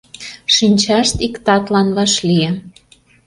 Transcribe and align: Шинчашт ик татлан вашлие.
Шинчашт 0.55 1.15
ик 1.25 1.35
татлан 1.45 1.87
вашлие. 1.97 2.49